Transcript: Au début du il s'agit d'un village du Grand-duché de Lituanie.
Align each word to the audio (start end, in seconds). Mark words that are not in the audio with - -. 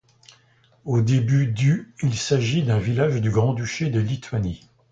Au 0.83 1.01
début 1.01 1.45
du 1.45 1.93
il 2.01 2.15
s'agit 2.17 2.63
d'un 2.63 2.79
village 2.79 3.21
du 3.21 3.29
Grand-duché 3.29 3.91
de 3.91 3.99
Lituanie. 3.99 4.67